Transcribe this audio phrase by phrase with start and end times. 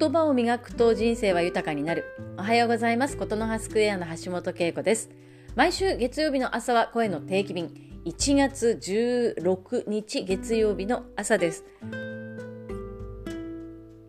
[0.00, 2.06] 言葉を磨くと人生は豊かになる。
[2.38, 3.18] おはようございます。
[3.18, 5.10] ことの葉スクエアの橋本恵子です。
[5.56, 7.68] 毎週月曜日の朝は声の定期便。
[8.06, 11.66] 1月16日月曜日の朝です。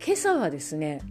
[0.01, 1.01] 今朝はですね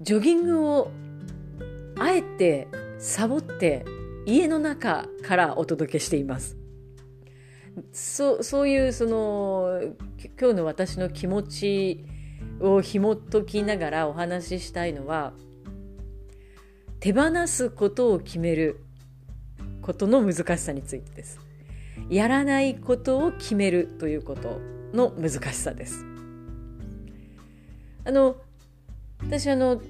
[0.00, 0.90] ジョギングを
[2.00, 2.66] あえて
[2.98, 3.84] サボって
[4.26, 6.56] 家の中からお届けしています。
[7.92, 9.80] そそういうその
[10.40, 12.04] 今日の私の気持ち
[12.60, 15.32] を紐解きながらお話ししたいのは
[17.00, 18.84] 手放すことを決める
[19.82, 21.40] ことの難しさについてです。
[22.10, 24.60] やらないことを決めるということ
[24.92, 26.04] の難しさです。
[28.04, 28.36] あの
[29.22, 29.80] 私あの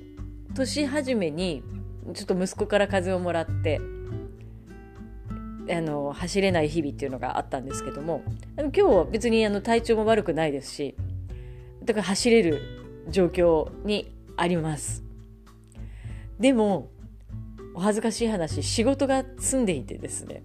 [0.54, 1.62] 年始めに
[2.14, 3.80] ちょっと息子から風邪をもらって
[5.70, 8.22] あの走れない日々っていうのがあったんですけども
[8.56, 10.94] 今日は別にあの体調も悪くないですし
[11.84, 12.62] だから走れる
[13.10, 15.02] 状況にあります。
[16.38, 16.88] でも
[17.74, 20.42] お恥ずかしい話仕事が済んでいてですね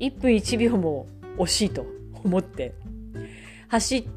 [0.00, 1.06] 1分1秒も
[1.38, 1.86] 惜しいと
[2.24, 2.74] 思って
[3.68, 4.08] 走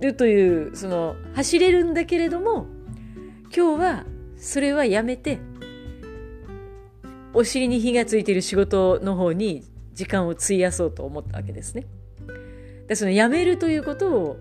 [0.00, 2.66] るというその走れるんだけれども
[3.54, 5.38] 今日はそれはやめて
[7.36, 11.86] お尻に火がついている仕事の方に時間を費やそうと思ったわけですね。
[12.86, 14.36] でその辞めるということを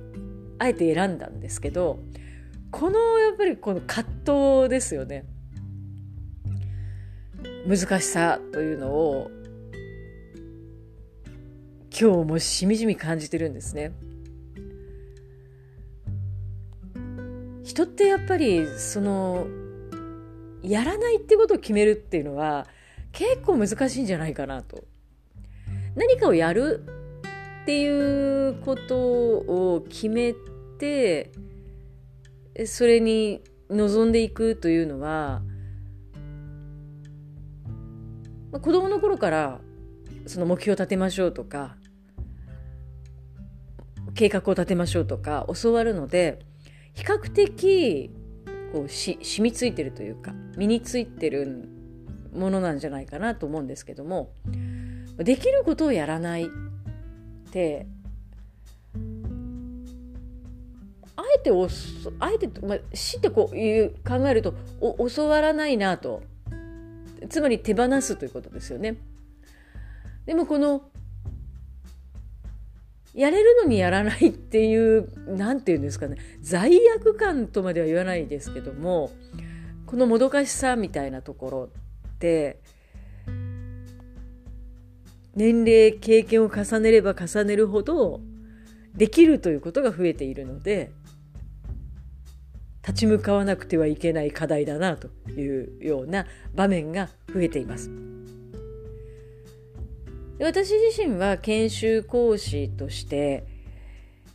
[0.59, 1.99] あえて選んだんですけど
[2.71, 5.25] このやっぱりこの葛藤ですよね。
[7.67, 9.29] 難しさというのを
[11.99, 13.91] 今日もしみじみ感じてるんですね。
[17.65, 19.47] 人ってやっぱりその
[20.63, 22.67] やらないってことを決めるっていうのは
[23.15, 24.83] 結構難しいんじゃないかなと。
[25.95, 26.83] 何かをやる
[27.63, 30.35] っていうことを決め
[30.77, 31.31] て
[32.65, 35.41] それに臨んでいくというのは、
[38.51, 39.61] まあ、子供の頃から
[40.27, 41.77] その目標を立てましょうとか
[44.13, 46.39] 計画を立てましょうとか教わるので
[46.93, 48.11] 比較的
[48.73, 51.74] こうし染みついてるというか身についてるん
[52.35, 54.31] ものなんじゃないかなと思うんですけども
[55.17, 56.47] できることをやらないっ
[57.51, 57.87] て
[61.15, 61.67] あえてお
[62.19, 66.23] あえて、まあ、死ってこういう考えるとお教わらないなと
[67.29, 68.97] つまり手放すということですよね。
[70.25, 70.89] でもこの
[73.13, 79.11] やれるのにやらないっていう何て言うんですかね罪悪感とまでは言わないですけども
[79.85, 81.69] このもどかしさみたいなところ
[82.15, 82.59] って
[85.35, 88.21] 年齢経験を重ねれば重ねるほど
[88.95, 90.91] できるということが増えているので
[92.81, 97.89] 立ち向かわなくてはいけない課題だなというような場面が増えています。
[100.39, 103.45] 私自身は研修講師として、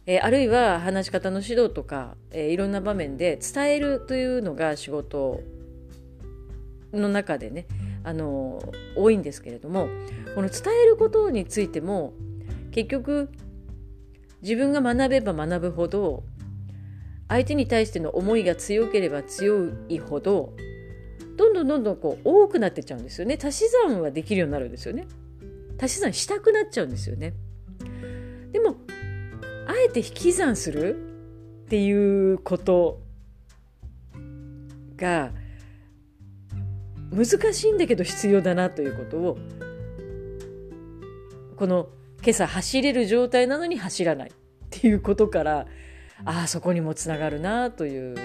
[0.06, 5.42] えあるいは話し方の指導とか、えいろんな場面で伝えるというのが仕事
[6.92, 7.66] の中でね
[8.02, 8.60] あの
[8.96, 9.88] 多いんですけれども
[10.34, 12.12] この伝えることについても
[12.70, 13.30] 結局
[14.42, 16.24] 自分が学べば学ぶほど
[17.28, 20.54] 相手に対しての思いが強ければ強いほど
[21.36, 23.38] どんどんどんどんこう多くなってっちゃうんですよね。
[23.42, 25.06] 足し算はできるようになるんですよね。
[25.80, 27.32] 足し算したくなっちゃうんですよね。
[28.52, 28.76] でも
[29.66, 30.96] あえて引き算する
[31.64, 33.00] っていうこと
[34.96, 35.32] が
[37.12, 39.38] 難しいんだけど必要だなということを
[41.56, 41.88] この
[42.22, 44.32] 今朝走れる状態なのに走らないっ
[44.70, 45.66] ていうことから
[46.24, 48.16] ああそこにもつながるなという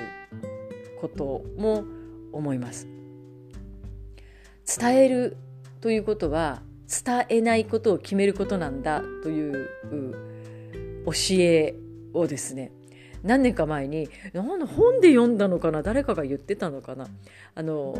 [1.01, 1.84] ことも
[2.31, 2.88] 思います。
[4.80, 5.38] 伝える
[5.81, 9.69] ということは伝えないことを決めることなんだという
[11.06, 11.75] 教え
[12.13, 12.71] をですね
[13.24, 17.07] 何年か前に本で読んだのかな誰かが言ってたのかな
[17.54, 17.98] あの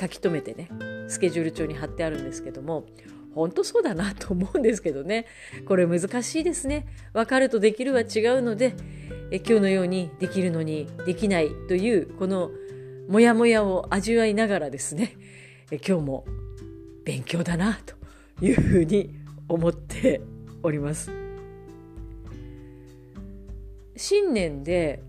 [0.00, 0.68] 書き留めてね
[1.08, 2.86] スケジュール帳に貼ってあるんですけども
[3.34, 5.26] 本当そうだなと思うんですけどね。
[5.66, 6.86] これ難しいですね。
[7.12, 8.74] 分かるとできるは違うので
[9.30, 12.50] え今日のようにできるのにできないというこの
[13.08, 15.16] モヤモヤを味わいながらですね
[15.70, 16.24] え今日も
[17.04, 17.94] 勉強だなと
[18.44, 19.14] いうふうに
[19.48, 20.20] 思って
[20.62, 21.10] おります。
[23.96, 25.02] 新年で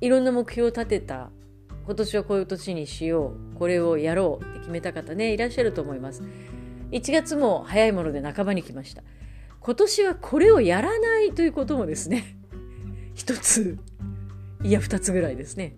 [0.00, 1.30] いろんな目標を立てた
[1.90, 6.22] 今年はこういう年にしようこれをやろうって決めた方ねいらっしゃると思います。
[6.92, 9.02] 1月も早いもので半ばに来ました。
[9.58, 12.36] 今年はこれをやらないということもですね
[13.14, 13.76] 一つ
[14.62, 15.74] いや二つぐらいですね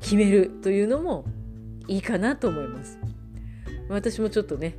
[0.00, 1.24] 決めるというのも
[1.86, 2.98] いいかなと思います。
[3.88, 4.74] 私もちょっとね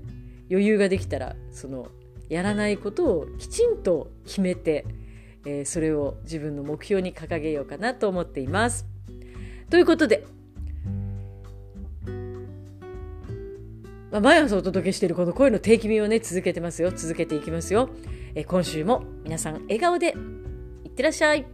[0.51, 1.88] 余裕ができたらその
[2.28, 4.86] やらないことをきちんと決めて、
[5.45, 8.86] えー、それを自分の目標に掲げようかなと思っています。
[9.69, 10.25] ということで
[14.16, 16.92] まあ、毎朝お届けしているこの声の定期便をね続けてますよ。
[16.92, 17.90] 続けていきますよ、
[18.34, 20.16] え今週も皆さん笑顔で
[20.86, 21.46] いってらっしゃい。